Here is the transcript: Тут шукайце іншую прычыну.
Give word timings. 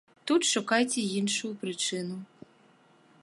Тут 0.29 0.45
шукайце 0.51 1.03
іншую 1.19 1.53
прычыну. 1.63 2.17